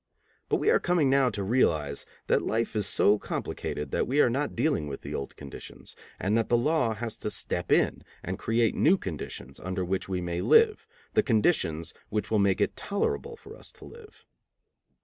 [0.49, 4.31] But we are coming now to realize that life is so complicated that we are
[4.31, 8.39] not dealing with the old conditions, and that the law has to step in and
[8.39, 13.35] create new conditions under which we may live, the conditions which will make it tolerable
[13.35, 14.25] for us to live.